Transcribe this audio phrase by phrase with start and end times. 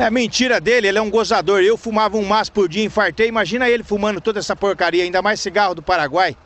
[0.00, 1.60] É mentira dele, ele é um gozador.
[1.60, 3.26] Eu fumava um maço por dia, infartei.
[3.26, 6.36] Imagina ele fumando toda essa porcaria, ainda mais cigarro do Paraguai.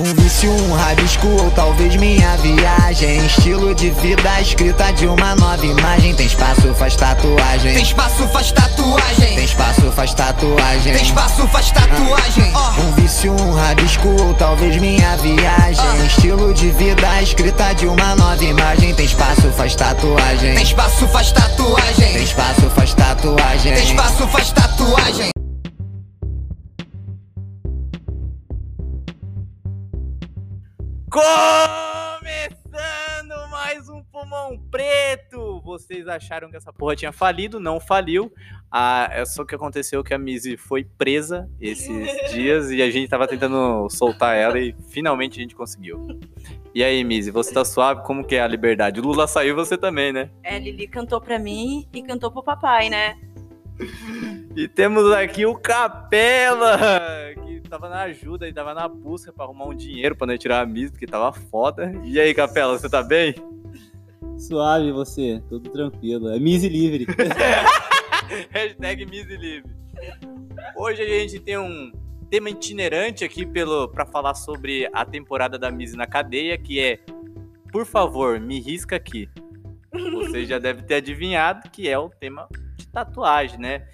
[0.00, 5.64] Um vício, um rabisco ou talvez minha viagem Estilo de vida escrita de uma nova
[5.64, 9.36] imagem Tem espaço, faz tatuagem Tem espaço, faz tatuagem.
[9.36, 12.52] Tem espaço, faz tatuagem Tem espaço, faz tatuagem.
[12.54, 12.80] Ó.
[12.80, 18.44] Um vício, um rabisco ou talvez minha viagem Estilo de vida escrita de uma nova
[18.44, 22.22] imagem Tem espaço, faz tatuagem Tem espaço, faz Tem tatuagem.
[22.22, 25.30] espaço, faz tatuagem Tem espaço, faz tatuagem.
[31.10, 32.20] Começando
[33.50, 35.58] mais um Pulmão Preto!
[35.62, 37.58] Vocês acharam que essa porra tinha falido?
[37.58, 38.30] Não faliu.
[38.70, 41.88] Ah, é só que aconteceu que a Mizzy foi presa esses
[42.30, 46.20] dias e a gente tava tentando soltar ela e finalmente a gente conseguiu.
[46.74, 48.02] E aí, Mizzy, você tá suave?
[48.02, 49.00] Como que é a liberdade?
[49.00, 50.30] O Lula saiu você também, né?
[50.42, 53.16] É, Lili cantou pra mim e cantou pro papai, né?
[54.54, 56.76] E temos aqui o Capela,
[57.68, 60.66] tava na ajuda e tava na busca pra arrumar um dinheiro pra nós tirar a
[60.66, 61.92] Mizzy, porque tava foda.
[62.04, 63.34] E aí, Capela, você tá bem?
[64.38, 66.30] Suave você, tudo tranquilo.
[66.30, 67.06] É Mise livre.
[68.50, 69.70] Hashtag Mizzy Livre.
[70.76, 71.92] Hoje a gente tem um
[72.30, 76.98] tema itinerante aqui pelo para falar sobre a temporada da Mizzy na cadeia, que é
[77.70, 79.28] Por favor, me risca aqui.
[79.92, 83.88] Você já deve ter adivinhado que é o tema de tatuagem, né?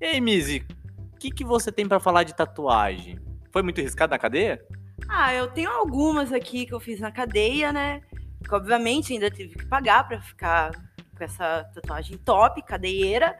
[0.00, 0.79] E aí, o
[1.20, 3.18] que, que você tem pra falar de tatuagem?
[3.52, 4.64] Foi muito riscado na cadeia?
[5.06, 8.00] Ah, eu tenho algumas aqui que eu fiz na cadeia, né?
[8.42, 10.70] Que obviamente ainda tive que pagar pra ficar
[11.16, 13.36] com essa tatuagem top, cadeieira.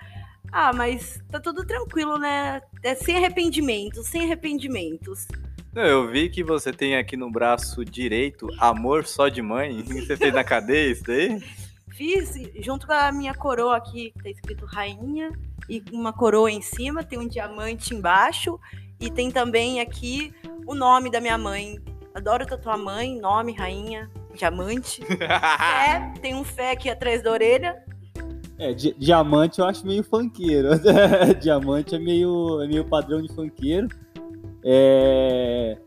[0.53, 2.61] Ah, mas tá tudo tranquilo, né?
[2.83, 5.27] É sem arrependimentos, sem arrependimentos.
[5.75, 9.83] Eu vi que você tem aqui no braço direito Amor Só de Mãe.
[9.85, 11.41] Você fez na cadeia isso daí?
[11.97, 15.31] Fiz junto com a minha coroa aqui, que tá escrito rainha,
[15.69, 18.59] e uma coroa em cima, tem um diamante embaixo,
[18.99, 20.33] e tem também aqui
[20.67, 21.79] o nome da minha mãe.
[22.15, 25.03] Adoro tatuar mãe, nome, rainha, diamante.
[25.07, 27.83] Fé, tem um fé aqui atrás da orelha.
[28.59, 30.69] É, di- diamante eu acho meio funkeiro.
[31.41, 33.89] diamante é meio, é meio padrão de funkeiro.
[34.63, 35.79] É,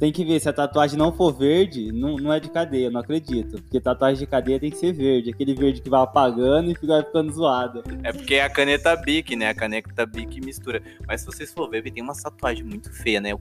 [0.00, 3.00] Tem que ver, se a tatuagem não for verde, não, não é de cadeia, não
[3.00, 3.60] acredito.
[3.60, 5.28] Porque tatuagem de cadeia tem que ser verde.
[5.28, 7.84] Aquele verde que vai apagando e fica vai ficando zoado.
[8.02, 9.50] É porque é a caneta Bic, né?
[9.50, 10.82] A caneta Bic mistura.
[11.06, 13.34] Mas se vocês for ver, tem uma tatuagem muito feia, né?
[13.34, 13.40] O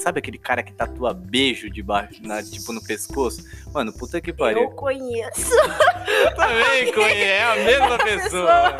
[0.00, 3.44] sabe aquele cara que tatua beijo debaixo, na, tipo no pescoço?
[3.72, 4.64] Mano, puta que pariu.
[4.64, 5.54] Eu conheço.
[5.54, 8.76] Eu também conheço, é a mesma pessoa.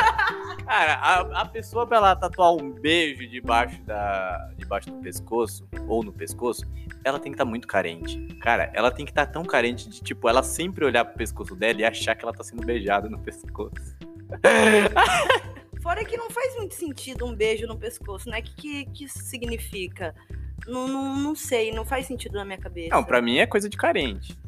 [0.70, 6.04] Cara, a, a pessoa pra ela tatuar um beijo debaixo, da, debaixo do pescoço, ou
[6.04, 6.64] no pescoço,
[7.02, 8.24] ela tem que estar muito carente.
[8.40, 11.80] Cara, ela tem que estar tão carente de, tipo, ela sempre olhar pro pescoço dela
[11.80, 13.96] e achar que ela tá sendo beijada no pescoço.
[15.82, 18.38] Fora que não faz muito sentido um beijo no pescoço, né?
[18.38, 20.14] O que, que, que isso significa?
[20.68, 22.94] Não, não, não sei, não faz sentido na minha cabeça.
[22.94, 24.38] Não, pra mim é coisa de carente.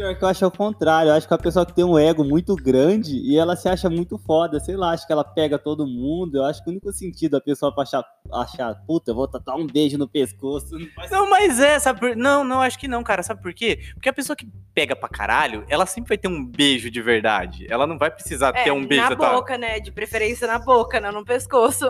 [0.00, 2.24] Pior que eu acho ao contrário, eu acho que a pessoa que tem um ego
[2.24, 5.86] muito grande e ela se acha muito foda, sei lá, acho que ela pega todo
[5.86, 6.38] mundo.
[6.38, 8.02] Eu acho que o único sentido da pessoa pra achar,
[8.32, 10.78] achar puta, eu vou tatuar um beijo no pescoço.
[10.78, 12.16] Não faz Não, mas é, sabe por...
[12.16, 13.22] Não, não, acho que não, cara.
[13.22, 13.78] Sabe por quê?
[13.92, 17.66] Porque a pessoa que pega pra caralho, ela sempre vai ter um beijo de verdade.
[17.68, 19.80] Ela não vai precisar É, ter um beijo na boca, né?
[19.80, 21.84] De preferência na boca, não no pescoço.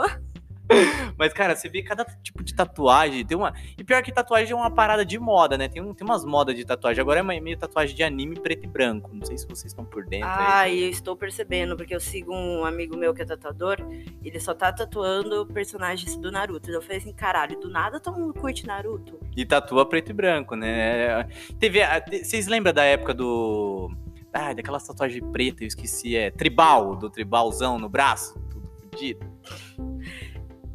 [1.16, 3.24] Mas, cara, você vê cada tipo de tatuagem.
[3.24, 3.52] Tem uma...
[3.78, 5.68] E pior que tatuagem é uma parada de moda, né?
[5.68, 7.00] Tem, um, tem umas modas de tatuagem.
[7.00, 9.10] Agora é meio tatuagem de anime preto e branco.
[9.12, 10.34] Não sei se vocês estão por dentro aí.
[10.38, 13.76] Ai, eu estou percebendo, porque eu sigo um amigo meu que é tatuador,
[14.24, 16.70] ele só tá tatuando personagens do Naruto.
[16.70, 19.18] Eu falei assim, caralho, do nada todo mundo curte Naruto.
[19.36, 21.28] E tatua preto e branco, né?
[21.58, 21.80] Teve.
[22.22, 23.90] Vocês lembram da época do.
[24.32, 26.16] Ah, daquela tatuagem preta, eu esqueci.
[26.16, 28.38] É tribal, do tribalzão no braço?
[28.50, 29.26] Tudo fodido.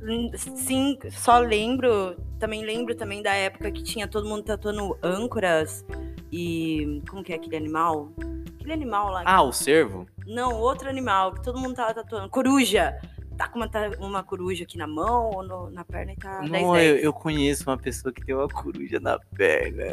[0.07, 5.83] Hum, Sim, só lembro, também lembro também da época que tinha todo mundo tatuando âncoras
[6.31, 7.01] e.
[7.09, 8.11] Como que é aquele animal?
[8.55, 9.23] Aquele animal lá.
[9.25, 10.05] Ah, o cervo?
[10.27, 12.29] Não, outro animal que todo mundo tava tatuando.
[12.29, 12.95] Coruja!
[13.37, 13.69] Tá com uma,
[13.99, 17.11] uma coruja aqui na mão ou no- na perna e tá 10 Não, eu, eu
[17.11, 19.84] conheço uma pessoa que tem uma coruja na perna.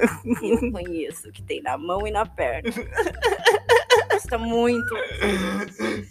[0.41, 2.70] Eu conheço que tem na mão e na perna.
[4.12, 4.94] Gosta muito.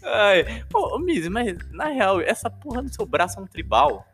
[0.04, 4.08] Ai, ô, ô Mizzy, mas na real, essa porra do seu braço é um tribal?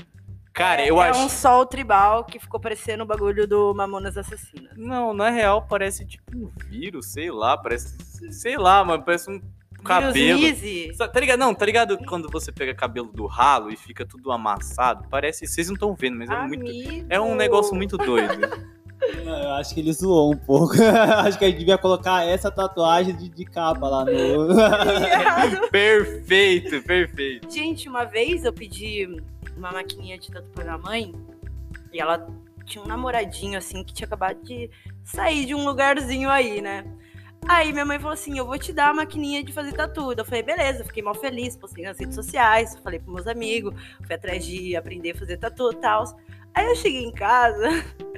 [0.54, 1.20] Cara, eu é acho.
[1.20, 4.76] um sol tribal que ficou parecendo o bagulho do Mamonas Assassinas.
[4.76, 7.96] Não, na real parece tipo um vírus, sei lá, parece.
[8.32, 9.40] Sei lá, mano, parece um
[9.84, 10.40] cabelo.
[11.14, 11.40] Tá ligado?
[11.40, 15.08] Não, tá ligado quando você pega cabelo do ralo e fica tudo amassado?
[15.10, 15.46] Parece.
[15.46, 17.06] Vocês não estão vendo, mas é muito.
[17.08, 18.34] É um negócio muito doido.
[19.02, 20.74] Eu acho que ele zoou um pouco.
[20.82, 24.48] acho que a gente devia colocar essa tatuagem de, de capa lá no.
[25.70, 27.52] Perfeito, perfeito.
[27.52, 29.08] Gente, uma vez eu pedi
[29.56, 31.14] uma maquininha de tatu pra minha mãe
[31.94, 32.28] e ela
[32.66, 34.70] tinha um namoradinho assim que tinha acabado de
[35.04, 36.84] sair de um lugarzinho aí, né?
[37.48, 40.12] Aí minha mãe falou assim: Eu vou te dar a maquininha de fazer tatu.
[40.12, 43.74] Eu falei: Beleza, fiquei mal feliz, postei nas redes sociais, falei pros meus amigos,
[44.06, 46.04] fui atrás de aprender a fazer tatu e tal.
[46.58, 47.70] Aí eu cheguei em casa,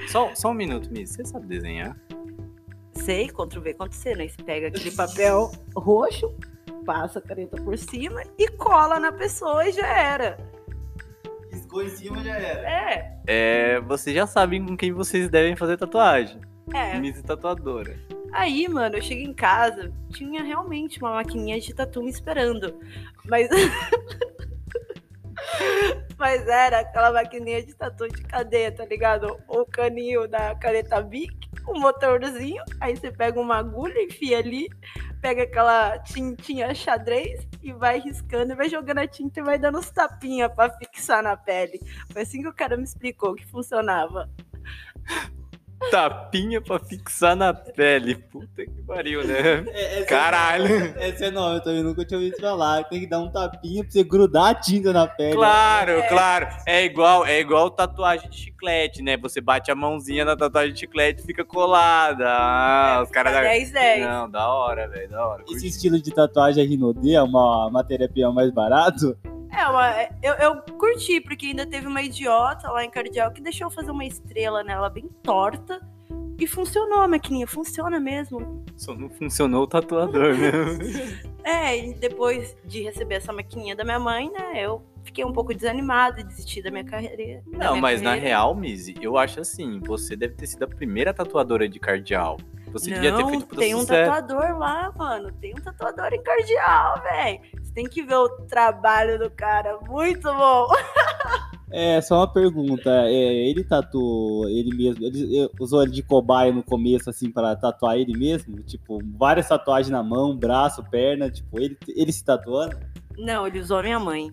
[0.07, 1.09] Só, só um minuto, Miss.
[1.11, 1.97] Você sabe desenhar?
[2.93, 4.27] sei, Ctrl V, Ctrl C, né?
[4.29, 6.33] Você pega aquele papel roxo,
[6.85, 10.37] passa a caneta por cima e cola na pessoa e já era.
[11.49, 12.69] Piscou em cima já era.
[12.69, 16.39] É, É, vocês já sabem com quem vocês devem fazer tatuagem.
[16.73, 16.97] é.
[16.97, 17.99] Miss tatuadora.
[18.31, 22.73] Aí, mano, eu cheguei em casa, tinha realmente uma maquininha de tatu me esperando.
[23.25, 23.49] Mas.
[26.19, 29.39] Mas era aquela maquininha de tatu de cadeia, tá ligado?
[29.47, 31.33] O caninho da caneta Bic,
[31.65, 34.67] um motorzinho, aí você pega uma agulha, enfia ali,
[35.21, 39.79] pega aquela tintinha xadrez e vai riscando, e vai jogando a tinta e vai dando
[39.79, 41.79] uns tapinha pra fixar na pele.
[42.11, 44.29] Foi assim que o cara me explicou que funcionava.
[45.91, 48.15] Tapinha pra fixar na pele.
[48.15, 49.63] Puta que pariu, né?
[49.67, 50.75] É, essa Caralho.
[50.97, 52.83] É, essa é nova, eu também nunca tinha ouvido falar.
[52.83, 55.33] Tem que dar um tapinha pra você grudar a tinta na pele.
[55.33, 56.47] Claro, claro.
[56.67, 59.17] É igual, é igual tatuagem de chiclete, né?
[59.17, 62.25] Você bate a mãozinha na tatuagem de chiclete e fica colada.
[62.27, 64.05] Ah, os caras da 10, 10.
[64.05, 65.43] Não, da hora, velho, da hora.
[65.43, 65.67] Esse curti.
[65.67, 69.17] estilo de tatuagem é Rinodê, é uma matéria-prima mais barato.
[69.51, 69.91] É, uma,
[70.21, 74.05] eu, eu curti, porque ainda teve uma idiota lá em Cardeal que deixou fazer uma
[74.05, 75.81] estrela nela bem torta.
[76.39, 78.63] E funcionou a maquininha, funciona mesmo.
[78.77, 80.51] Só não funcionou o tatuador, né?
[81.41, 85.53] É, e depois de receber essa maquininha da minha mãe, né, eu fiquei um pouco
[85.53, 87.41] desanimada e desisti da minha carreira.
[87.47, 88.27] Não, minha mas na carreira.
[88.27, 92.37] real, Mizzy, eu acho assim, você deve ter sido a primeira tatuadora de cardeal.
[92.71, 94.11] Você devia ter Não, feito puta tem um sucesso.
[94.11, 95.31] tatuador lá, mano.
[95.33, 97.39] Tem um tatuador em Cardeal, velho.
[97.61, 99.77] Você tem que ver o trabalho do cara.
[99.87, 100.67] Muito bom.
[101.71, 102.89] É, só uma pergunta.
[102.89, 103.11] É,
[103.47, 105.05] ele tatuou ele mesmo?
[105.05, 108.57] Ele usou ele de cobaia no começo, assim, pra tatuar ele mesmo?
[108.63, 112.75] Tipo, várias tatuagens na mão, braço, perna, tipo, ele, ele se tatuando?
[113.19, 114.31] Não, ele usou a minha mãe.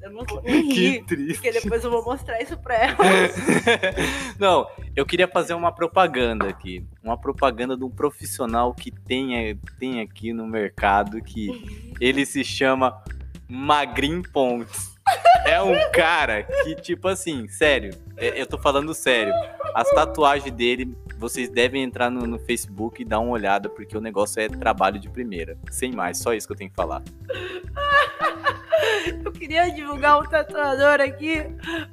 [0.00, 1.34] Eu não vou Que rir, triste.
[1.34, 2.96] porque depois eu vou mostrar isso pra ela.
[4.38, 6.84] Não, eu queria fazer uma propaganda aqui.
[7.02, 13.02] Uma propaganda de um profissional que tem, tem aqui no mercado que ele se chama
[13.48, 14.96] Magrin Pontes.
[15.46, 19.32] É um cara que, tipo assim, sério, é- eu tô falando sério.
[19.74, 24.00] As tatuagens dele, vocês devem entrar no, no Facebook e dar uma olhada, porque o
[24.00, 25.58] negócio é trabalho de primeira.
[25.70, 27.02] Sem mais, só isso que eu tenho que falar.
[29.24, 31.44] Eu queria divulgar um tatuador aqui,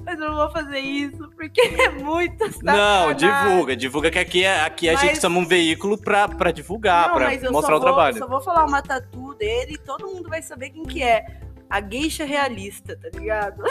[0.05, 3.15] mas eu não vou fazer isso, porque é muito Não, sacanagem.
[3.17, 7.07] divulga, divulga que aqui, é- aqui a Mas- gente chama um veículo pra, pra divulgar,
[7.09, 8.17] Não, pra eu mostrar o vou, trabalho.
[8.17, 11.25] Só vou falar uma tatu dele e todo mundo vai saber quem que é.
[11.67, 13.63] A geisha realista, tá ligado?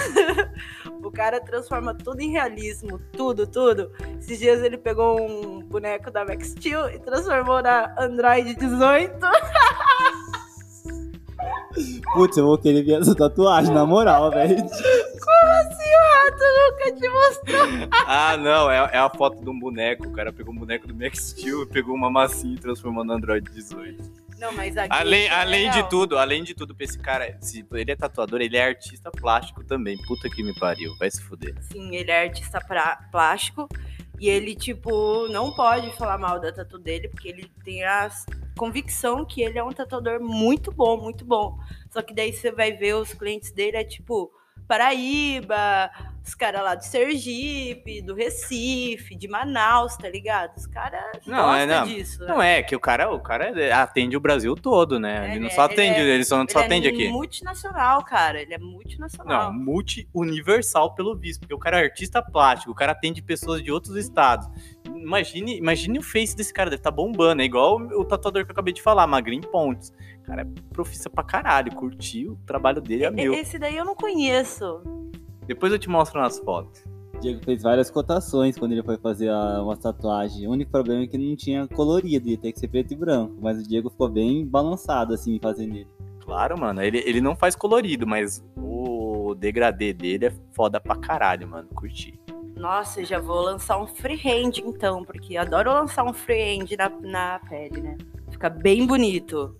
[1.02, 3.93] o cara transforma tudo em realismo, tudo, tudo.
[4.19, 9.14] Esses dias ele pegou um boneco da Max Steel e transformou na Android 18.
[12.14, 14.56] Putz, eu vou querer ver essa tatuagem, na moral, velho.
[14.56, 17.88] Como assim o rato nunca te mostrou?
[18.06, 20.06] Ah, não, é, é a foto de um boneco.
[20.06, 23.50] O cara pegou um boneco do Max Steel, pegou uma massinha e transformou no Android
[23.50, 24.25] 18.
[24.38, 27.64] Não, mas a Além, é além de tudo, além de tudo, pra esse cara, se
[27.72, 29.97] ele é tatuador, ele é artista plástico também.
[30.06, 31.54] Puta que me pariu, vai se fuder.
[31.62, 33.68] Sim, ele é artista pra- plástico
[34.25, 38.11] e ele, tipo, não pode falar mal da tatu dele, porque ele tem a
[38.57, 41.59] convicção que ele é um tatuador muito bom, muito bom.
[41.90, 44.33] Só que daí você vai ver os clientes dele, é tipo
[44.66, 45.90] Paraíba,
[46.26, 50.56] os caras lá do Sergipe, do Recife, de Manaus, tá ligado?
[50.56, 51.85] Os caras Não, gostam é, não.
[51.87, 52.21] disso.
[52.21, 52.26] né?
[52.28, 53.52] Não é, que o cara, o cara
[53.83, 55.30] atende o Brasil todo, né?
[55.33, 57.09] Ele não Ele só é- atende, ele é- ele só, só Ele atende é aqui.
[57.09, 58.40] multinacional, cara.
[58.40, 59.52] Ele é multinacional.
[59.52, 63.71] Não, multi-universal pelo visto, porque o cara é artista plástico, o cara atende pessoas de
[63.71, 64.49] outros estados.
[65.04, 67.42] Imagine, imagine o face desse cara, deve estar bombando.
[67.42, 69.92] É igual o, tatuador que eu acabei de falar, Magrin Pontes.
[70.23, 73.34] O cara é profissa pra caralho, curtiu, o trabalho dele é meu.
[73.34, 74.80] Esse daí eu não conheço.
[75.46, 76.82] Depois eu te mostro nas fotos.
[77.14, 80.46] O Diego fez várias cotações quando ele foi fazer a- uma tatuagem.
[80.49, 83.37] O único problema é que não tinha colorido, ia ter que ser preto e branco.
[83.40, 85.88] Mas o Diego ficou bem balançado, assim, fazendo ele.
[86.20, 91.46] Claro, mano, ele, ele não faz colorido, mas o degradê dele é foda pra caralho,
[91.46, 92.18] mano, curti.
[92.56, 97.80] Nossa, já vou lançar um freehand então, porque adoro lançar um freehand na, na pele,
[97.80, 97.96] né?
[98.30, 99.56] Fica bem bonito.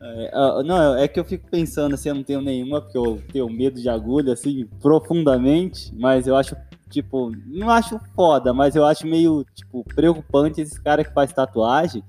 [0.00, 3.22] É, ah, não, é que eu fico pensando assim, eu não tenho nenhuma, porque eu
[3.32, 6.56] tenho medo de agulha, assim, profundamente, mas eu acho
[6.88, 12.02] tipo, não acho foda, mas eu acho meio, tipo, preocupante esses caras que fazem tatuagem.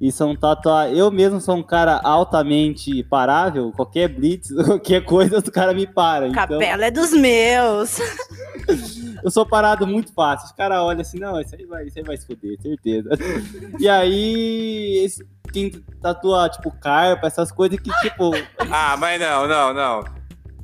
[0.00, 0.96] E são tatuagens.
[0.96, 3.72] Eu mesmo sou um cara altamente parável.
[3.72, 6.28] Qualquer blitz, qualquer coisa, os caras me param.
[6.28, 7.98] Então, Capela é dos meus.
[9.24, 10.46] eu sou parado muito fácil.
[10.46, 13.10] Os caras olham assim, não, isso aí vai, isso aí vai se fuder, certeza.
[13.78, 18.30] E aí, esse- quem tatua, tipo, carpa, essas coisas que, tipo,
[18.70, 20.04] Ah, mas não, não, não.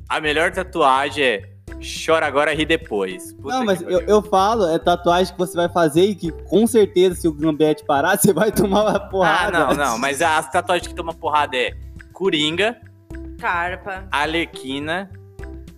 [0.07, 3.33] A melhor tatuagem é chora agora, ri depois.
[3.33, 6.65] Puta Não, mas eu, eu falo, é tatuagem que você vai fazer e que com
[6.67, 9.59] certeza, se o Gambete parar, você vai tomar uma Ah, porrada.
[9.59, 9.97] não, não.
[9.97, 11.71] Mas as tatuagens que toma porrada é
[12.13, 12.77] Coringa,
[13.39, 14.07] Carpa.
[14.11, 15.09] Arlequina,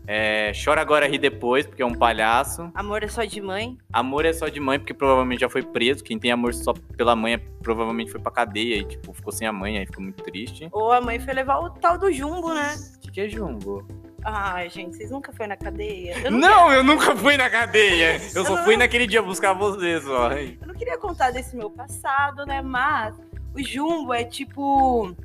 [0.06, 2.72] é, Chora Agora Ri Depois, porque é um palhaço.
[2.74, 3.78] Amor é só de mãe.
[3.92, 6.04] Amor é só de mãe, porque provavelmente já foi preso.
[6.04, 9.48] Quem tem amor só pela mãe é- provavelmente foi pra cadeia e, tipo, ficou sem
[9.48, 10.70] a mãe, aí ficou muito triste.
[10.72, 12.76] Ou a mãe foi levar o tal do jumbo, né?
[12.96, 13.86] O que, que é jumbo?
[14.24, 16.18] Ai, gente, vocês nunca foram na cadeia?
[16.24, 18.20] Eu não, Não, eu nunca fui na cadeia.
[18.36, 20.32] Eu só fui não- naquele dia buscar vocês, ó.
[20.34, 22.62] eu não queria contar desse meu passado, né?
[22.62, 23.16] Mas
[23.56, 25.16] o jumbo é tipo.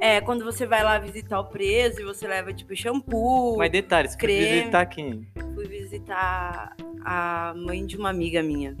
[0.00, 3.56] É, quando você vai lá visitar o preso e você leva, tipo, shampoo.
[3.58, 4.58] Mas detalhe, você foi Creme.
[4.60, 5.28] visitar quem?
[5.54, 8.76] Fui visitar a mãe de uma amiga minha.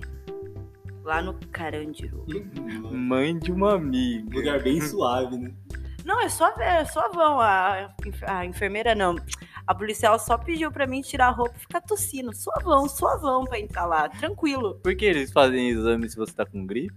[1.04, 2.24] Lá no Carandiru.
[2.90, 4.36] Mãe de uma amiga.
[4.36, 5.52] Lugar bem suave, né?
[6.04, 7.40] Não, é só, é só vão.
[7.40, 7.88] A,
[8.26, 9.16] a enfermeira não.
[9.66, 12.34] A policial só pediu pra mim tirar a roupa e ficar tossindo.
[12.34, 14.08] Suavão, suavão pra entrar lá.
[14.08, 14.80] Tranquilo.
[14.82, 16.92] Por que eles fazem exame se você tá com gripe?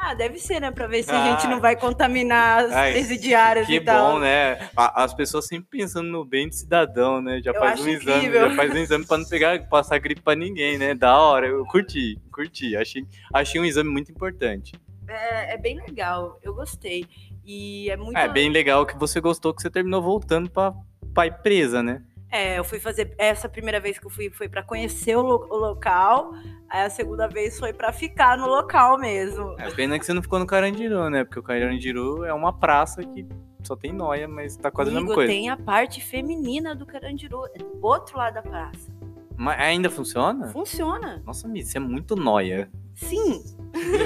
[0.00, 0.70] Ah, deve ser, né?
[0.70, 1.22] Pra ver se Ah.
[1.24, 4.12] a gente não vai contaminar as Ai, presidiárias Que e tal.
[4.12, 4.70] bom, né?
[4.76, 7.40] As pessoas sempre pensando no bem do cidadão, né?
[7.42, 8.48] Já Eu faz um exame, incrível.
[8.48, 10.94] já faz um exame pra não pegar, passar gripe pra ninguém, né?
[10.94, 12.76] Da hora, eu curti, curti.
[12.76, 14.72] Achei, achei um exame muito importante.
[15.08, 16.38] É, é bem legal.
[16.42, 17.04] Eu gostei.
[17.50, 18.16] E é muito.
[18.18, 20.74] É bem legal que você gostou que você terminou voltando pra,
[21.14, 22.02] pra ir presa, né?
[22.30, 23.14] É, eu fui fazer.
[23.16, 26.32] Essa primeira vez que eu fui foi pra conhecer o, lo- o local.
[26.68, 29.54] Aí a segunda vez foi pra ficar no local mesmo.
[29.58, 31.24] É pena que você não ficou no Carandiru, né?
[31.24, 33.26] Porque o Carandiru é uma praça que
[33.64, 35.32] só tem noia, mas tá quase a mesma Amigo, coisa.
[35.32, 38.92] tem a parte feminina do Carandiru, é do outro lado da praça.
[39.34, 40.48] Mas ainda funciona?
[40.48, 41.22] Funciona.
[41.24, 42.70] Nossa, Miss, você é muito noia.
[42.98, 43.42] Sim.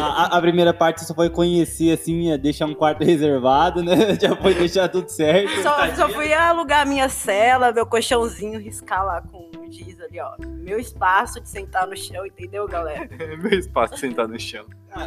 [0.00, 4.14] A, a- primeira parte só foi conhecer, assim, é deixar um quarto reservado, né?
[4.20, 5.50] Já foi deixar tudo certo.
[5.62, 10.32] Só, só fui alugar minha cela, meu colchãozinho, riscar lá com o giz ali, ó.
[10.46, 13.08] Meu espaço de sentar no chão, entendeu, galera?
[13.38, 14.64] Meu espaço sentar no chão.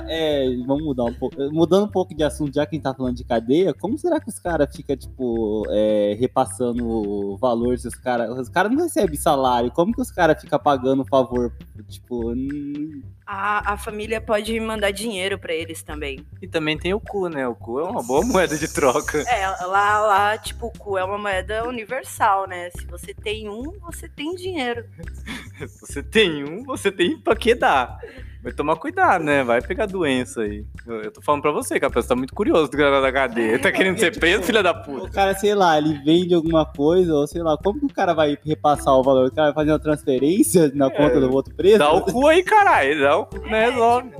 [0.07, 1.35] É, vamos mudar um pouco.
[1.51, 4.19] Mudando um pouco de assunto, já que a gente tá falando de cadeia, como será
[4.19, 8.29] que os caras ficam, tipo, é, repassando o valor se os caras.
[8.37, 9.71] Os caras não recebem salário.
[9.71, 11.53] Como que os caras ficam pagando o favor?
[11.87, 16.25] Tipo, hum, A, a família pode mandar dinheiro pra eles também.
[16.41, 17.47] E também tem o cu, né?
[17.47, 19.19] O cu é uma boa moeda de troca.
[19.27, 22.69] É, lá, lá, tipo, o cu é uma moeda universal, né?
[22.71, 24.85] Se você tem um, você tem dinheiro.
[25.67, 27.99] Se você tem um, você tem pra que dar.
[28.45, 29.43] Vai tomar cuidado, né?
[29.43, 30.63] Vai pegar doença aí.
[30.85, 33.11] Eu, eu tô falando pra você, que a pessoa tá muito curioso do cara da
[33.11, 33.57] cadeia.
[33.57, 35.09] Tá querendo ser preso, filha da o puta?
[35.09, 38.37] cara, sei lá, ele vende alguma coisa, ou sei lá, como que o cara vai
[38.45, 39.29] repassar o valor?
[39.29, 41.79] O cara vai fazer uma transferência na conta do outro preso?
[41.79, 43.01] Dá o cu aí, caralho.
[43.01, 43.71] Dá o cu, né?
[43.71, 44.11] Resolve.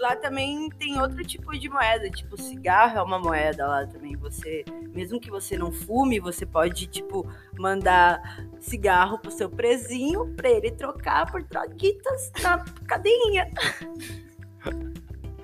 [0.00, 4.16] Lá também tem outro tipo de moeda, tipo, cigarro é uma moeda lá também.
[4.16, 4.64] Você,
[4.94, 7.28] mesmo que você não fume, você pode, tipo,
[7.58, 8.20] mandar
[8.58, 13.48] cigarro pro seu presinho pra ele trocar por droguitas na cadeinha.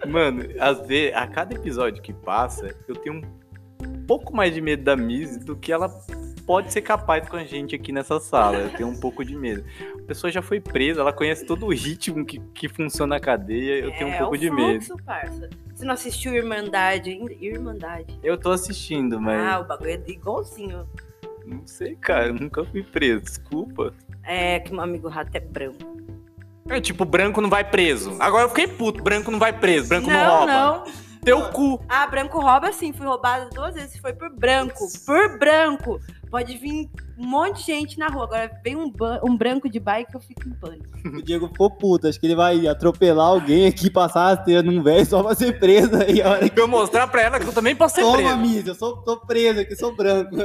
[0.06, 3.22] Mano, às vezes, a cada episódio que passa, eu tenho um
[4.06, 5.88] pouco mais de medo da Miss do que ela
[6.46, 8.56] pode ser capaz com a gente aqui nessa sala.
[8.58, 9.64] Eu tenho um pouco de medo.
[9.98, 13.80] A pessoa já foi presa, ela conhece todo o ritmo que, que funciona na cadeia,
[13.84, 14.84] eu tenho um é, pouco o de medo.
[14.84, 15.50] fluxo, parça.
[15.74, 17.32] Você não assistiu Irmandade ainda?
[17.32, 18.18] Irmandade.
[18.22, 20.86] Eu tô assistindo, mas Ah, o bagulho é igualzinho.
[21.44, 23.92] não sei, cara, eu nunca fui preso, desculpa.
[24.22, 25.96] É que meu amigo rato é branco.
[26.68, 28.16] É tipo, branco não vai preso.
[28.18, 30.46] Agora eu fiquei puto, branco não vai preso, branco não, rouba.
[30.46, 30.84] não.
[31.26, 31.84] Teu cu.
[31.88, 32.92] Ah, branco rouba sim.
[32.92, 33.98] Fui roubada duas vezes.
[33.98, 34.86] Foi por branco.
[35.04, 36.00] Por branco.
[36.30, 38.26] Pode vir um monte de gente na rua.
[38.26, 38.92] Agora vem um,
[39.24, 40.86] um branco de bike eu fico em pânico.
[41.04, 44.80] O Diego ficou puto, acho que ele vai atropelar alguém aqui, passar a rasteira num
[44.80, 45.96] velho só pra ser preso.
[45.96, 46.60] Aí a hora que.
[46.60, 48.36] Eu mostrar pra ela que eu também posso ser Toma, preso.
[48.36, 50.36] Miss, eu sou, tô preso aqui, sou branco.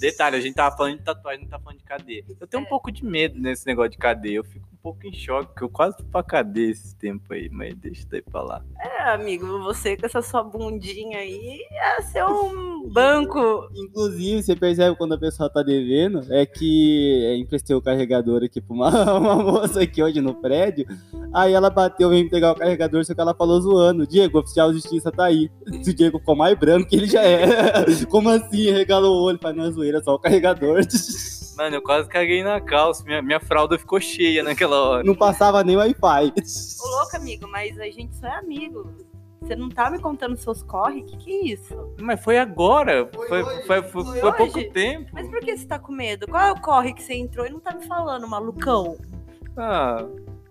[0.00, 2.24] Detalhe, a gente tava falando de tatuagem, não tá falando de cadeia.
[2.40, 4.36] Eu tenho um pouco de medo nesse negócio de cadeia.
[4.38, 7.74] Eu fico pouco em choque, porque eu quase fui pra cadeia esse tempo aí, mas
[7.76, 8.64] deixa daí pra lá.
[8.80, 13.68] É, amigo, você com essa sua bundinha aí ia ser um banco.
[13.74, 18.60] Inclusive, você percebe quando a pessoa tá devendo, é que é, emprestei o carregador aqui
[18.60, 20.86] pra uma, uma moça aqui hoje no prédio.
[21.32, 24.06] Aí ela bateu, veio me pegar o carregador, só que ela falou zoando.
[24.06, 25.50] Diego, o oficial de justiça tá aí.
[25.82, 27.46] Se o Diego ficou mais branco que ele já é.
[28.10, 28.70] Como assim?
[28.70, 30.80] Regalou o olho, faz na zoeira, só o carregador.
[31.62, 33.04] Mano, eu quase caguei na calça.
[33.04, 35.04] Minha, minha fralda ficou cheia naquela hora.
[35.04, 36.32] Não passava nem Wi-Fi.
[36.80, 38.92] Ô, louco, amigo, mas a gente só é amigo.
[39.40, 41.02] Você não tá me contando seus corre?
[41.02, 41.94] Que que é isso?
[42.00, 43.08] Mas foi agora.
[43.14, 44.70] Foi, foi, foi, Foi foi há pouco hoje?
[44.70, 45.10] tempo.
[45.12, 46.26] Mas por que você tá com medo?
[46.26, 48.96] Qual é o corre que você entrou e não tá me falando, malucão?
[49.56, 50.04] Ah,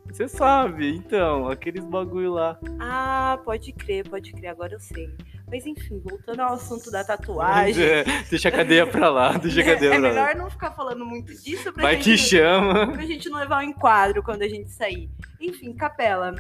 [0.06, 0.96] você sabe.
[0.96, 2.58] Então, aqueles bagulho lá.
[2.80, 5.13] Ah, pode crer, pode crer, agora eu sei.
[5.51, 7.84] Mas enfim, voltando ao assunto da tatuagem.
[7.84, 9.34] É, deixa a cadeia pra lá.
[9.38, 10.34] Deixa a cadeia é pra melhor lá.
[10.36, 12.88] não ficar falando muito disso pra Vai gente que chama.
[12.93, 15.10] pra gente não levar um enquadro quando a gente sair.
[15.41, 16.34] Enfim, Capela,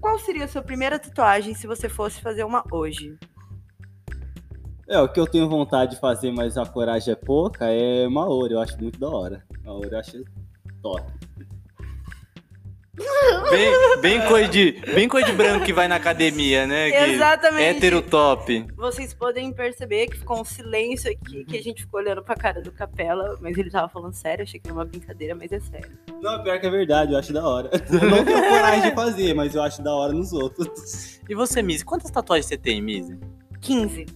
[0.00, 3.16] qual seria a sua primeira tatuagem se você fosse fazer uma hoje?
[4.86, 8.52] É, o que eu tenho vontade de fazer, mas a coragem é pouca, é Maori.
[8.52, 9.44] Eu acho muito da hora.
[9.64, 10.24] Maori eu acho
[10.82, 11.04] top.
[13.50, 16.90] Bem, bem, coisa de, bem coisa de branco que vai na academia, né?
[16.90, 17.62] Que Exatamente.
[17.62, 18.66] Hétero top.
[18.76, 22.60] Vocês podem perceber que ficou um silêncio aqui, que a gente ficou olhando pra cara
[22.60, 25.90] do Capela, mas ele tava falando sério, achei que era uma brincadeira, mas é sério.
[26.20, 27.70] Não, pior que é verdade, eu acho da hora.
[27.72, 31.20] Eu não tenho coragem de fazer, mas eu acho da hora nos outros.
[31.28, 31.84] E você, Mizzy?
[31.84, 33.18] Quantas tatuagens você tem, Mizzy?
[33.60, 34.06] 15.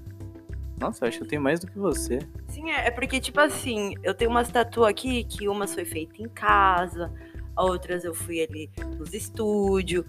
[0.79, 2.19] Nossa, eu acho que eu tenho mais do que você.
[2.49, 6.21] Sim, é, é porque, tipo assim, eu tenho umas tatu aqui que umas foi feita
[6.21, 7.13] em casa,
[7.57, 10.05] outras eu fui ali nos estúdios,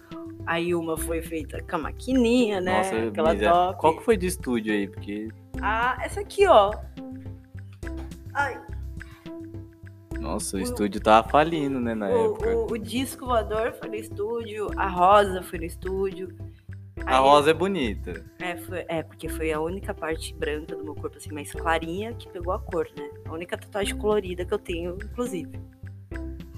[0.46, 2.78] aí uma foi feita com a maquininha, né?
[2.78, 3.80] Nossa, Aquela Mizzy, top.
[3.80, 4.88] qual que foi de estúdio aí?
[4.88, 5.30] Porque,
[5.62, 6.72] Ah, essa aqui, ó.
[8.34, 8.60] Ai,
[10.20, 12.50] nossa, o O- estúdio tava falindo, né, na o, época.
[12.56, 16.36] o- o disco voador foi no estúdio, a rosa foi no estúdio.
[17.06, 18.24] A Aí- rosa é bonita.
[18.40, 22.14] É, foi- é, porque foi a única parte branca do meu corpo, assim, mais clarinha,
[22.14, 23.10] que pegou a cor, né?
[23.26, 25.52] A única tatuagem colorida que eu tenho, inclusive.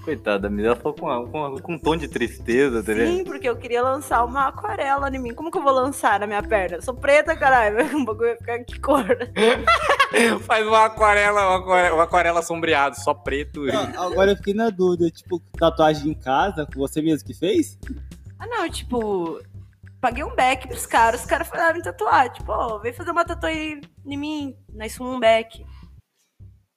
[0.06, 2.94] Coitada, Mizzy, ela falou com, a- com, a- com um tom de tristeza, tá?
[2.94, 5.34] Sim, porque eu queria lançar uma aquarela em mim.
[5.34, 6.76] Como que eu vou lançar na minha perna?
[6.76, 7.76] Eu sou preta, caralho.
[7.96, 9.04] O bagulho vai ficar que cor?
[10.46, 13.64] Faz uma aquarela, uma aquarela, uma aquarela sombreada, só preto.
[13.70, 17.76] Ah, Agora eu fiquei na dúvida, tipo, tatuagem em casa, você mesmo que fez?
[18.38, 19.40] Ah, não, tipo...
[20.00, 22.30] Paguei um beck pros caras, os caras lá me tatuar.
[22.30, 24.54] Tipo, ó, vem fazer uma tatuagem em mim.
[24.72, 25.64] Nós um beck.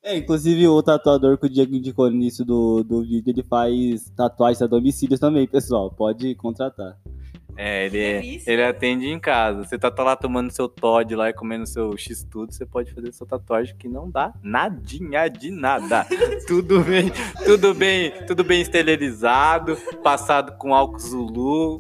[0.03, 4.09] É, inclusive o tatuador que o Diego indicou no início do, do vídeo, ele faz
[4.15, 5.91] tatuagens a domicílios também, pessoal.
[5.91, 6.97] Pode contratar.
[7.61, 9.65] É, ele, ele atende em casa.
[9.65, 13.27] Você tá lá tomando seu Todd lá e comendo seu X-Tudo, você pode fazer sua
[13.27, 16.07] tatuagem que não dá nadinha de nada.
[16.47, 17.11] tudo bem,
[17.43, 21.79] tudo bem, tudo bem esterilizado, passado com álcool Zulu.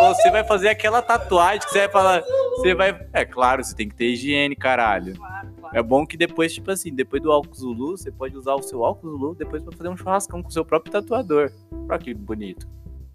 [0.00, 2.22] Você vai fazer aquela tatuagem que você vai falar,
[2.56, 5.16] você vai, é claro, você tem que ter higiene, caralho.
[5.16, 5.76] Claro, claro.
[5.76, 8.84] É bom que depois, tipo assim, depois do álcool Zulu, você pode usar o seu
[8.84, 11.50] álcool Zulu depois pra fazer um churrascão com o seu próprio tatuador.
[11.88, 12.68] Olha que bonito.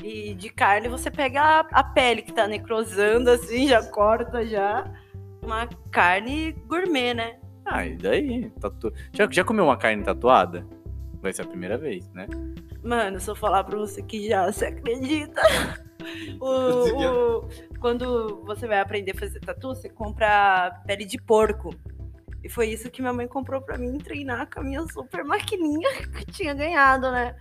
[0.03, 4.91] E de carne você pega a, a pele que tá necrosando, assim, já corta já.
[5.43, 7.37] Uma carne gourmet, né?
[7.65, 8.49] Ah, e daí?
[8.59, 8.93] Tatu...
[9.11, 10.65] Já, já comeu uma carne tatuada?
[11.21, 12.27] Vai ser a primeira vez, né?
[12.83, 15.41] Mano, se eu falar pra você que já, você acredita?
[16.39, 17.49] O- o-
[17.81, 21.73] quando você vai aprender a fazer tatu, você compra pele de porco.
[22.43, 25.89] E foi isso que minha mãe comprou pra mim treinar com a minha super maquininha
[26.13, 27.35] que eu tinha ganhado, né?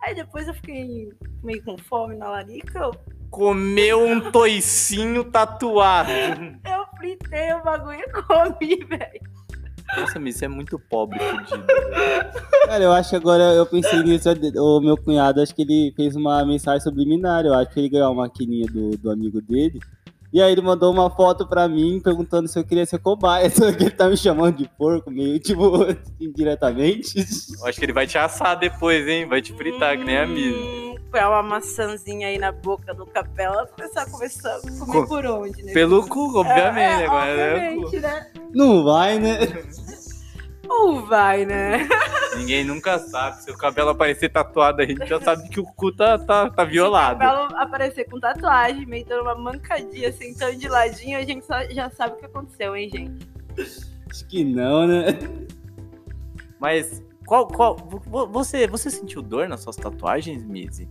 [0.00, 1.08] Aí depois eu fiquei
[1.42, 2.92] meio com fome na larica, eu,
[3.30, 6.10] Comeu um toicinho tatuado.
[6.64, 9.20] eu fritei o bagulho e comi, velho.
[9.96, 11.64] Nossa, Miss, você é muito pobre, fudido.
[12.66, 16.16] Cara, eu acho que agora eu pensei nisso, o meu cunhado, acho que ele fez
[16.16, 19.78] uma mensagem subliminar, eu acho que ele ganhou uma maquininha do, do amigo dele.
[20.32, 23.70] E aí ele mandou uma foto pra mim perguntando se eu queria ser cobaia, só
[23.70, 25.86] que ele tá me chamando de porco, meio tipo,
[26.20, 27.24] indiretamente.
[27.60, 29.28] Eu acho que ele vai te assar depois, hein?
[29.28, 30.83] Vai te fritar, que nem a Miss.
[31.14, 35.24] Põe uma maçãzinha aí na boca do capela, começar a começar a comer Co- por
[35.24, 35.72] onde, né?
[35.72, 37.02] Pelo cu, obviamente.
[37.02, 37.70] É, agora, né?
[37.70, 38.26] obviamente, né?
[38.52, 39.38] Não vai, né?
[40.68, 41.88] Ou vai, né?
[42.36, 43.44] Ninguém nunca sabe.
[43.44, 46.64] Se o cabelo aparecer tatuado, a gente já sabe que o cu tá, tá, tá
[46.64, 47.20] violado.
[47.20, 51.46] Se o cabelo aparecer com tatuagem, meio dando uma mancadinha, sentando de ladinho, a gente
[51.46, 53.28] só- já sabe o que aconteceu, hein, gente?
[54.10, 55.16] Acho que não, né?
[56.58, 60.88] Mas qual, qual, vo- você, você sentiu dor nas suas tatuagens, Mizzy?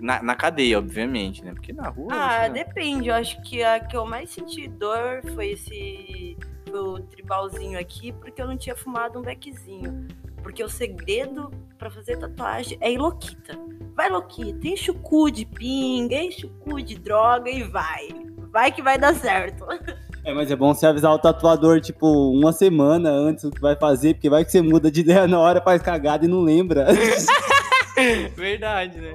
[0.00, 1.52] Na, na cadeia, obviamente, né?
[1.52, 2.08] Porque na rua.
[2.12, 3.08] Ah, você- depende.
[3.08, 6.36] Eu acho que a que eu mais senti dor foi esse
[6.72, 10.06] o tribalzinho aqui, porque eu não tinha fumado um beckzinho.
[10.42, 13.56] Porque o segredo pra fazer tatuagem é ir louquita.
[13.94, 18.08] Vai louquita, enche o cu de pinga, enche o cu de droga e vai.
[18.50, 19.64] Vai que vai dar certo.
[20.24, 23.76] É, mas é bom você avisar o tatuador, tipo, uma semana antes do que vai
[23.76, 26.86] fazer, porque vai que você muda de ideia na hora, faz cagada e não lembra.
[28.34, 29.14] Verdade, né?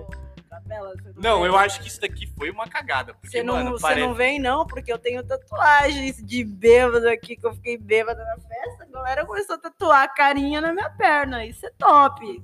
[0.70, 1.48] Você Não, vem.
[1.48, 3.14] eu acho que isso daqui foi uma cagada.
[3.16, 4.08] Porque, Você não, mano, você parece...
[4.08, 8.36] não vem, não, porque eu tenho tatuagens de bêbado aqui, que eu fiquei bêbada na
[8.36, 8.84] festa.
[8.84, 11.44] A galera começou a tatuar a carinha na minha perna.
[11.44, 12.44] Isso é top.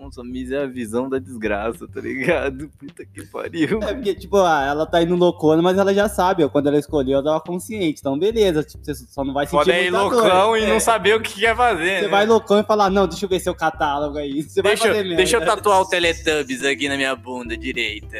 [0.00, 2.70] Nossa, Miss é a visão da desgraça, tá ligado?
[2.78, 3.78] Puta que pariu.
[3.82, 6.78] É porque, tipo, ah, ela tá indo loucona, mas ela já sabe, ó, quando ela
[6.78, 8.00] escolheu, ela tava consciente.
[8.00, 10.12] Então, beleza, tipo, você só não vai sentir Pode ir muita dor.
[10.22, 11.96] loucão e É, não saber o que quer fazer.
[11.98, 12.08] Você né?
[12.08, 14.40] vai loucão e falar, não, deixa eu ver seu catálogo aí.
[14.42, 15.16] Você deixa, vai eu- fazer merda.
[15.16, 18.16] deixa eu tatuar o Teletubbies aqui na minha bunda direita.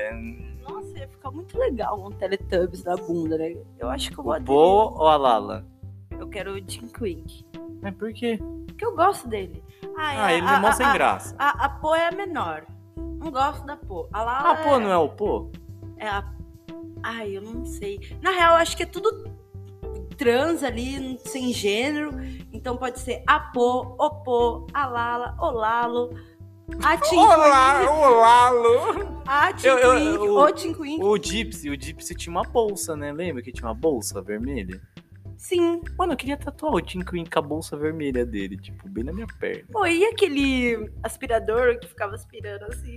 [0.68, 3.54] Nossa, ia ficar muito legal um Teletubbies na bunda, né?
[3.78, 4.46] Eu acho que eu vou O aderir.
[4.46, 5.64] Bo ou a Lala?
[6.18, 7.44] Eu quero o Jim Quink.
[7.82, 8.38] Mas por quê?
[8.66, 9.62] Porque eu gosto dele.
[9.96, 11.34] Ah, é, ele a, é mó a- sem a- graça.
[11.38, 12.64] A, a Pô é a menor.
[12.96, 14.08] Não gosto da Pô.
[14.12, 15.50] A Lala Ah, pô, não é o pô?
[15.96, 16.24] é a...
[17.02, 17.98] Ai, eu não sei.
[18.22, 19.30] Na real, eu acho que é tudo
[20.16, 22.10] trans ali, sem gênero.
[22.52, 26.10] Então pode ser a Pô, o Pô, a Lala, o Lalo,
[26.84, 29.22] a Tim Olá, Queen, o Lalo!
[29.26, 31.02] a eu- o Tim Queen.
[31.02, 33.12] O Gypsy, o Gypsy tinha uma bolsa, né?
[33.12, 34.80] Lembra que tinha uma bolsa vermelha?
[35.40, 35.81] Sim.
[35.96, 39.11] Mano, eu queria tatuar o Tim Queen com a bolsa vermelha dele, tipo, bem na
[39.11, 39.64] minha perna.
[39.72, 42.96] Pô, e aquele aspirador que ficava aspirando assim?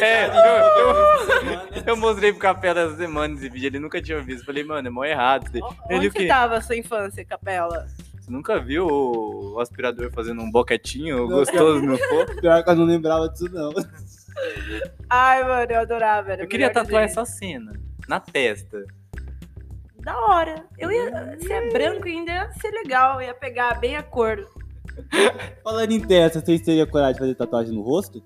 [0.00, 4.46] É, eu, eu, eu mostrei pro Capela essa semana esse vídeo, ele nunca tinha visto.
[4.46, 5.50] Falei, mano, é mó errado.
[5.54, 7.86] Ele Onde você tava a sua infância, Capela?
[8.18, 11.28] Você nunca viu o, aspirador fazendo um boquetinho Não.
[11.28, 12.36] gostoso no fogo?
[12.40, 13.70] Pior que eu não lembrava disso, não.
[15.10, 16.32] Ai, mano, eu adorava.
[16.32, 18.82] Era Eu queria tatuar essa cena na testa.
[20.00, 20.64] Da hora.
[20.78, 21.36] Eu ia.
[21.40, 23.20] Se é branco ainda ia ser legal.
[23.20, 24.38] Ia pegar bem a cor.
[25.62, 28.22] Falando em testa, vocês teriam coragem de fazer tatuagem no rosto?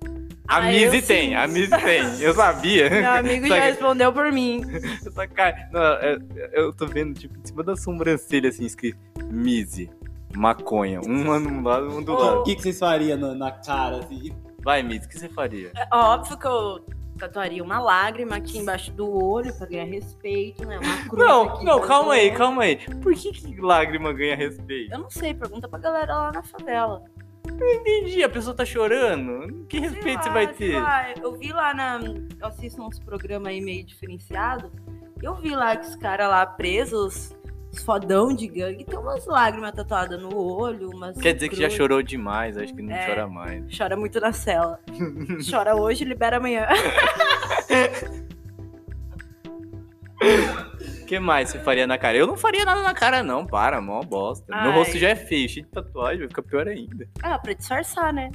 [0.48, 1.34] A Ah, Mizzy tem, sim.
[1.34, 2.02] a Mizzy tem.
[2.20, 2.88] Eu sabia.
[2.90, 4.62] Meu amigo já que- respondeu por mim.
[5.34, 6.18] Cara- Não, é-
[6.54, 8.98] eu tô vendo, tipo, em cima da sobrancelha, assim, escrito
[9.30, 9.90] Mizzy,
[10.34, 11.00] maconha.
[11.00, 12.42] Um num lado, um do O lado.
[12.44, 14.32] que, que vocês fariam na, na cara, assim?
[14.64, 15.70] Vai, Mizzy, o que você faria?
[15.76, 16.84] É óbvio que eu
[17.18, 20.78] tatuaria uma lágrima aqui embaixo do olho pra ganhar respeito, né?
[20.78, 22.76] Uma cruz Não, não, calma aí, calma aí.
[23.00, 24.92] Por que, que lágrima ganha respeito?
[24.92, 27.02] Eu não sei, pergunta pra galera lá na favela.
[27.46, 29.64] Entendi, a pessoa tá chorando.
[29.66, 30.80] Que respeito lá, você vai ter?
[30.80, 32.00] lá, eu vi lá na.
[32.40, 34.70] Eu assisto uns programas aí meio diferenciados.
[35.22, 37.41] Eu vi lá que os caras lá presos, os
[37.84, 41.16] fodão de gangue, tem umas lágrimas tatuadas no olho, umas.
[41.20, 41.74] Quer dizer que já cruz.
[41.74, 43.06] chorou demais, acho que não É.
[43.06, 43.76] chora mais.
[43.76, 44.78] Chora muito na cela.
[45.50, 46.68] Chora hoje, libera amanhã.
[50.20, 52.16] O que mais você faria na cara?
[52.16, 53.46] Eu não faria nada na cara, não.
[53.46, 54.44] Para, mó bosta.
[54.48, 54.78] Meu Ai.
[54.78, 57.08] rosto já é feio, cheio de tatuagem, vai ficar pior ainda.
[57.22, 58.30] Ah, pra disfarçar, né?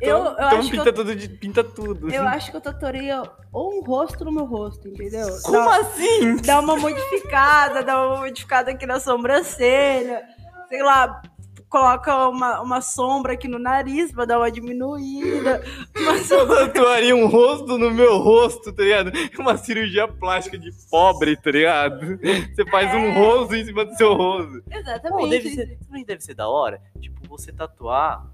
[0.00, 2.10] Eu, eu, então acho que pinta eu, tudo de pinta tudo.
[2.12, 5.26] eu acho que eu tatuaria ou um rosto no meu rosto, entendeu?
[5.42, 6.36] Como Dá- assim?
[6.38, 10.22] Dá uma modificada, dá uma modificada aqui na sobrancelha.
[10.68, 11.20] Sei lá,
[11.68, 15.62] coloca uma, uma sombra aqui no nariz pra dar uma diminuída.
[15.96, 19.12] Uma Eu tatuaria um rosto no meu rosto, tá ligado?
[19.38, 22.18] Uma cirurgia plástica de pobre, tá ligado?
[22.54, 23.18] Você faz um É.
[23.18, 24.62] rosto em cima do seu rosto.
[24.70, 25.20] Exatamente.
[25.20, 26.80] Pô, deve ser, também deve ser da hora.
[27.00, 28.24] Tipo, você tatuar.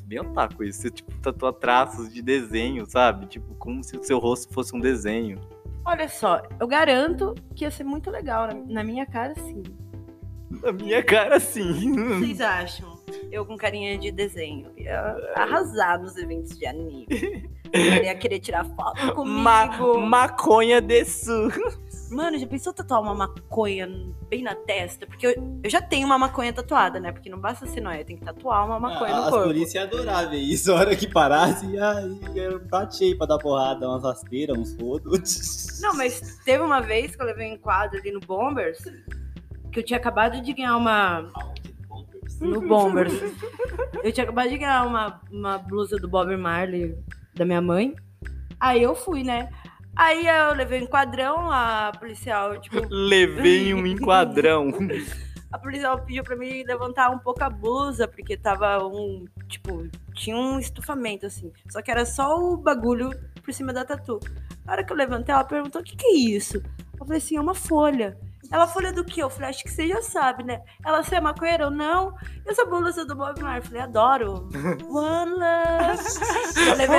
[0.00, 0.82] Bem otaku isso.
[0.82, 3.26] Você, tipo, tatuar traços de desenho, sabe?
[3.26, 5.38] Tipo, como se o seu rosto fosse um desenho.
[5.84, 8.48] Olha só, eu garanto que ia ser muito legal.
[8.66, 9.62] Na, minha cara, sim.
[10.50, 11.92] Na minha cara, sim.
[11.92, 12.98] O que vocês acham?
[13.32, 14.70] Eu com carinha de desenho.
[14.76, 17.06] Ia arrasar nos eventos de anime.
[17.72, 19.40] Eu ia querer tirar foto comigo.
[19.40, 21.50] Ma maconha de sul.
[22.10, 23.86] Mano, já pensou tatuar uma maconha
[24.30, 25.06] bem na testa?
[25.06, 27.12] Porque eu, eu já tenho uma maconha tatuada, né?
[27.12, 29.46] Porque não basta ser nóia, tem que tatuar uma maconha Ah, no As corpo.
[29.46, 30.72] polícias iam adorar ver isso.
[30.72, 31.94] A hora que parasse, ia,
[32.34, 35.80] ia cheio pra dar porrada, umas rasteiras, uns rodos.
[35.82, 38.78] Não, mas teve uma vez que eu levei um enquadro ali no Bombers,
[39.70, 41.30] que eu tinha acabado de ganhar uma.
[42.40, 43.12] No Bombers.
[44.02, 46.96] Eu tinha acabado de ganhar uma, uma blusa do Bob Marley
[47.34, 47.94] da minha mãe.
[48.60, 49.50] Aí eu fui, né?
[49.98, 54.70] Aí eu levei um enquadrão, a policial, tipo, Levei um enquadrão.
[55.50, 60.36] a policial pediu pra mim levantar um pouco a blusa, porque tava um, tipo, tinha
[60.36, 61.52] um estufamento, assim.
[61.68, 63.10] Só que era só o bagulho
[63.42, 64.20] por cima da tatu.
[64.64, 66.58] Na hora que eu levantei, ela perguntou, o que que é isso?
[66.92, 68.16] Eu falei assim, é uma folha.
[68.50, 69.22] Ela, folha do quê?
[69.22, 70.60] Eu falei, acho que você já sabe, né?
[70.84, 71.64] Ela, você é maconheira?
[71.64, 72.14] Eu, não.
[72.46, 73.58] E essa blusa do Bob Marley?
[73.60, 74.48] Eu falei, adoro.
[74.88, 76.08] One love.
[76.68, 76.98] Eu levei,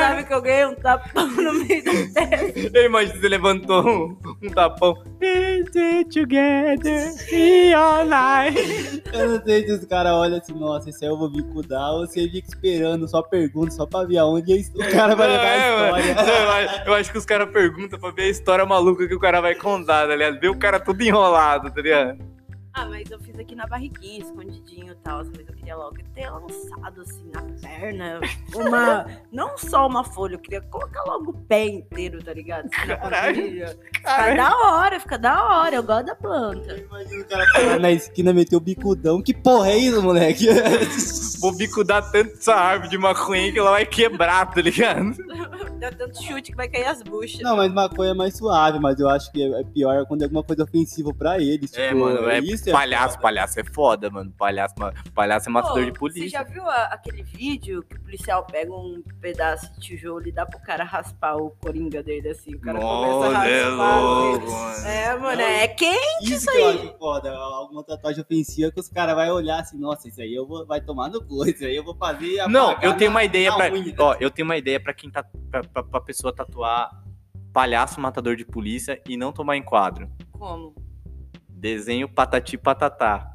[0.00, 2.70] sabe que eu ganhei um tapão no meio da testa.
[2.78, 4.94] Eu imagino você levantou um, um tapão.
[5.20, 9.02] Is it together in your life?
[9.12, 11.90] Eu não sei se os caras olham assim, nossa, esse aí eu vou me cuidar,
[11.92, 15.68] ou você fica esperando, só pergunta, só pra ver aonde o cara vai levar É,
[15.68, 15.98] a mano.
[15.98, 16.30] história.
[16.42, 19.20] Eu acho- Eu acho que os caras perguntam pra ver a história maluca que o
[19.20, 20.35] cara vai contar, tá ligado?
[20.40, 22.36] Ver o cara todo enrolado, tá ligado?
[22.78, 26.28] Ah, mas eu fiz aqui na barriguinha, escondidinho e tal, mas eu queria logo ter
[26.28, 28.20] lançado assim na perna.
[28.54, 29.06] Uma.
[29.32, 32.68] não só uma folha, eu queria colocar logo o pé inteiro, tá ligado?
[32.70, 33.78] Assim, na panturrilha.
[33.94, 36.76] Fica da hora, fica da hora, eu gosto da planta.
[36.76, 39.22] Imagina o cara parar na esquina, meter o bicudão.
[39.22, 40.46] Que porra é isso, moleque?
[41.40, 45.16] Vou bicudar tanto essa árvore de maconha que ela vai quebrar, tá ligado?
[45.78, 47.40] Dá tanto chute que vai cair as buchas.
[47.40, 50.42] Não, mas maconha é mais suave, mas eu acho que é pior quando é alguma
[50.42, 51.72] coisa ofensiva pra eles.
[51.74, 53.22] É, tipo, mano, é isso palhaço, foda.
[53.22, 54.32] palhaço é foda, mano.
[54.36, 54.74] Palhaço,
[55.14, 56.22] palhaço é matador de Pô, polícia.
[56.22, 60.32] Você já viu a- aquele vídeo que o policial pega um pedaço de tijolo e
[60.32, 62.54] dá pro cara raspar o coringa dele assim?
[62.54, 64.00] O cara começa a Nossa, é raspar.
[64.00, 64.52] louco, assim.
[64.82, 64.86] mano.
[64.86, 67.30] É, mano, é quente Isso que eu acho foda.
[67.32, 70.80] Alguma tatuagem ofensiva que os caras vão olhar assim, nossa, isso aí eu vou, vai
[70.80, 72.46] tomar no cu, isso aí eu vou fazer.
[72.48, 73.66] Não, eu tenho uma ideia pra.
[73.98, 75.24] Ó, eu tenho uma ideia pra quem tá.
[75.50, 76.90] Pra, pra, pra pessoa tatuar
[77.52, 80.10] palhaço matador de polícia e não tomar enquadro.
[80.32, 80.74] como?
[81.48, 83.32] Desenho patati patatá.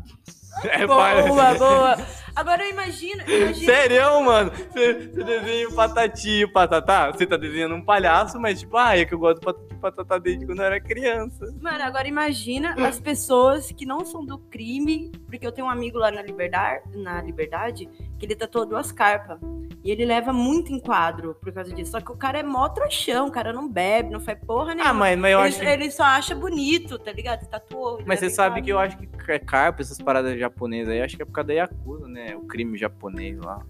[0.66, 1.98] É Boa, boa.
[2.36, 4.52] Agora eu imagino, imagino Sério, mano?
[4.52, 7.12] Você você desenha o patati e patatá?
[7.12, 9.92] Você tá desenhando um palhaço, mas tipo, ah, é que eu gosto do patati e
[9.92, 11.54] patatá desde quando eu era criança.
[11.60, 15.98] Mano, agora imagina as pessoas que não são do crime, porque eu tenho um amigo
[15.98, 17.90] lá na Liberdade, na Liberdade
[18.20, 19.40] que ele tatuou duas carpas.
[19.84, 21.92] E ele leva muito enquadro por causa disso.
[21.92, 24.92] Só que o cara é mó trouxão, o cara não bebe, não faz porra nenhuma.
[24.92, 25.66] Ah, mas, mas eu ele, acho que.
[25.66, 27.48] ele só acha bonito, tá ligado?
[27.48, 28.00] Tatuou.
[28.06, 28.66] Mas você sabe enquadro.
[28.66, 31.48] que eu acho que é carpa, essas paradas japonesas aí, acho que é por causa
[31.48, 32.36] da Yakuza, né?
[32.36, 33.66] O crime japonês lá.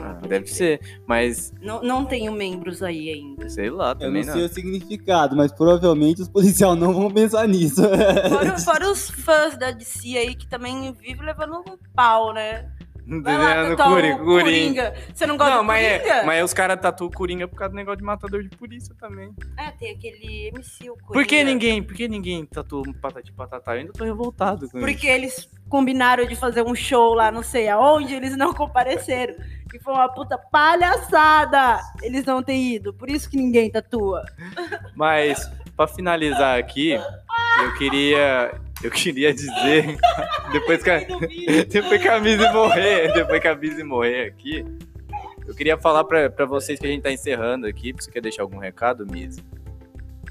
[0.00, 0.80] Ah, Ah, deve ser.
[1.06, 3.48] Mas, Não, não tenho membros aí ainda.
[3.48, 4.34] sei lá, Eu também não não.
[4.34, 7.82] sei o significado, mas provavelmente os policiais não vão pensar nisso.
[8.28, 12.68] Fora, fora os fãs da DC aí que também vivem levando um pau, né?
[13.22, 14.18] Vai lá Desenhando o Coringa.
[14.18, 14.94] Coringa.
[15.14, 16.14] Você não gosta Não, do mas, Coringa?
[16.14, 19.32] é, mas os caras tatuam Coringa por causa do negócio de matador de polícia também.
[19.56, 21.12] É, tem aquele MC, o Coringa.
[21.12, 23.74] Por que ninguém, por que ninguém tatuou um patati patatá?
[23.74, 24.86] Eu ainda tô revoltado com isso.
[24.86, 29.34] Porque eles combinaram de fazer um show lá, não sei aonde, eles não compareceram.
[29.74, 32.92] E foi uma puta palhaçada eles não terem ido.
[32.92, 34.24] Por isso que ninguém tatua.
[34.94, 38.60] Mas, pra finalizar aqui, eu queria.
[38.82, 39.98] Eu queria dizer.
[40.52, 40.98] Depois que a,
[41.68, 44.64] depois que a Mizzy morrer, depois que a Mizzy morrer aqui,
[45.46, 47.92] eu queria falar pra, pra vocês que a gente tá encerrando aqui.
[47.92, 49.44] Você quer deixar algum recado, Mizzy?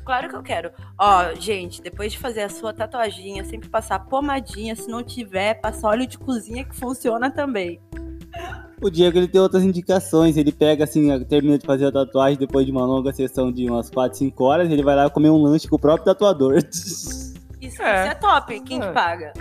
[0.03, 0.71] Claro que eu quero.
[0.97, 4.75] Ó, gente, depois de fazer a sua tatuaginha, sempre passar pomadinha.
[4.75, 7.79] Se não tiver, passa óleo de cozinha que funciona também.
[8.81, 10.35] O Diego ele tem outras indicações.
[10.35, 13.89] Ele pega assim, termina de fazer a tatuagem depois de uma longa sessão de umas
[13.89, 14.71] 4, 5 horas.
[14.71, 16.59] Ele vai lá comer um lanche com o próprio tatuador.
[17.67, 18.01] Isso É.
[18.03, 18.59] isso é top.
[18.61, 18.87] Quem É.
[18.87, 19.33] que paga?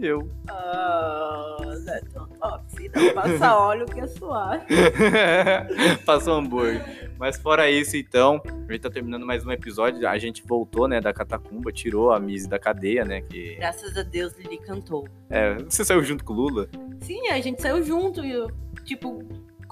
[0.00, 0.28] Eu.
[0.48, 2.64] Ah, não é tão top.
[2.68, 4.64] Se não, passa óleo que é suave.
[6.04, 7.12] Passou hambúrguer.
[7.18, 10.08] Mas fora isso, então, a gente tá terminando mais um episódio.
[10.08, 13.20] A gente voltou, né, da catacumba, tirou a Mizzy da cadeia, né?
[13.22, 13.54] Que.
[13.56, 15.06] Graças a Deus, Lili cantou.
[15.30, 16.68] É, você saiu junto com o Lula?
[17.02, 18.50] Sim, a gente saiu junto e, eu,
[18.84, 19.22] tipo,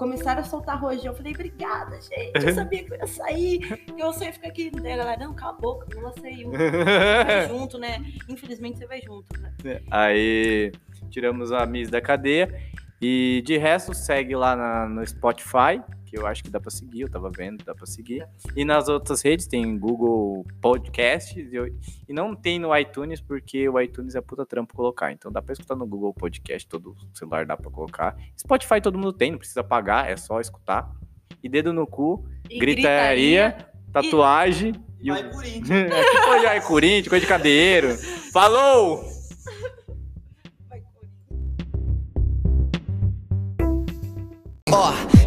[0.01, 1.11] começaram a soltar rojão.
[1.11, 2.31] Eu falei, obrigada, gente.
[2.43, 3.83] Eu sabia que eu ia sair.
[3.95, 4.71] Eu sei ficar aqui.
[4.71, 6.49] Daí a galera, não, cala a boca, não saiu.
[6.49, 8.03] Vai junto, né?
[8.27, 9.79] Infelizmente você vai junto, né?
[9.91, 10.71] Aí
[11.11, 12.51] tiramos a Miss da cadeia.
[12.99, 15.79] E de resto, segue lá na- no Spotify,
[16.11, 18.27] que eu acho que dá pra seguir, eu tava vendo, dá pra seguir.
[18.53, 21.67] E nas outras redes tem Google Podcasts e, eu-
[22.07, 25.13] e não tem no iTunes, porque o iTunes é puta trampo colocar.
[25.13, 28.17] Então dá pra escutar no Google Podcast, todo celular dá pra colocar.
[28.37, 30.91] Spotify todo mundo tem, não precisa pagar, é só escutar.
[31.41, 35.13] E dedo no cu, E gritaria, tatuagem e, o.
[35.15, 35.93] Vai Corinthians.
[36.11, 37.97] que coisa de Corinthians, coisa de cadeiro.
[38.33, 39.01] Falou!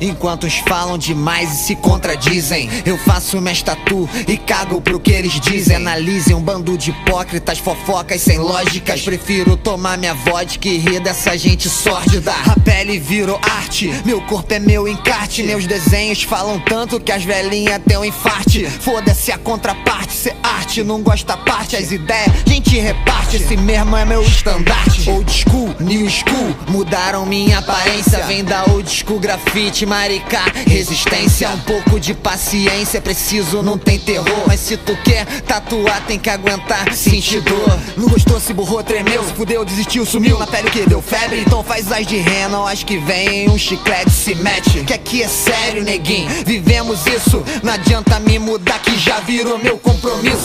[0.09, 5.13] Enquanto uns falam demais e se contradizem, eu faço minhas tatu e cago pro que
[5.13, 5.77] eles dizem.
[5.77, 9.03] Analisem um bando de hipócritas, fofocas sem lógicas.
[9.03, 12.33] Prefiro tomar minha vodka e rir dessa gente sórdida.
[12.33, 15.43] A pele virou arte, meu corpo é meu encarte.
[15.43, 18.65] Meus desenhos falam tanto que as velhinhas têm um infarte.
[18.67, 21.77] Foda-se a contraparte, ser arte, não gosta parte.
[21.77, 23.37] As ideias, gente reparte.
[23.37, 25.09] Esse mesmo é meu estandarte.
[25.11, 28.25] Old school, new school, mudaram minha aparência.
[28.27, 31.49] Vem da old school grafite, maricá, resistência.
[31.51, 34.43] Um pouco de paciência, preciso, não tem terror.
[34.45, 37.79] Mas se tu quer tatuar, tem que aguentar, sentir dor.
[37.97, 40.37] Não gostou, se burrou, tremeu, se fudeu, desistiu, sumiu.
[40.37, 42.65] Na pele que deu febre, então faz as de rena.
[42.65, 44.83] Acho que vem um chiclete, se mete.
[44.83, 46.29] Que aqui é sério, neguinho.
[46.45, 50.35] Vivemos isso, não adianta me mudar, que já virou meu compromisso.